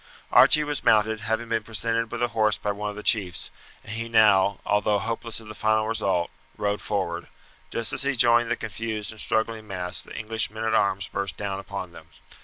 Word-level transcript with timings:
Archie 0.31 0.63
was 0.63 0.83
mounted, 0.83 1.19
having 1.19 1.47
been 1.49 1.61
presented 1.61 2.09
with 2.11 2.23
a 2.23 2.29
horse 2.29 2.57
by 2.57 2.71
one 2.71 2.89
of 2.89 2.95
the 2.95 3.03
chiefs, 3.03 3.51
and 3.83 3.91
he 3.93 4.09
now, 4.09 4.57
although 4.65 4.97
hopeless 4.97 5.39
of 5.39 5.47
the 5.47 5.53
final 5.53 5.87
result, 5.87 6.31
rode 6.57 6.81
forward. 6.81 7.27
Just 7.69 7.93
as 7.93 8.01
he 8.01 8.15
joined 8.15 8.49
the 8.49 8.55
confused 8.55 9.11
and 9.11 9.21
struggling 9.21 9.67
mass 9.67 10.01
the 10.01 10.17
English 10.17 10.49
men 10.49 10.63
at 10.65 10.73
arms 10.73 11.07
burst 11.07 11.37
down 11.37 11.59
upon 11.59 11.91
them. 11.91 12.07